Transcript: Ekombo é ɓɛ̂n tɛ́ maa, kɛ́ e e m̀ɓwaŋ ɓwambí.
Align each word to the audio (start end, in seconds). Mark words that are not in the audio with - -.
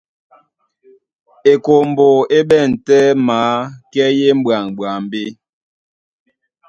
Ekombo 1.51 2.07
é 2.37 2.39
ɓɛ̂n 2.49 2.69
tɛ́ 2.85 3.03
maa, 3.27 3.55
kɛ́ 3.91 4.07
e 4.19 4.21
e 4.31 4.35
m̀ɓwaŋ 4.37 4.65
ɓwambí. 4.77 5.23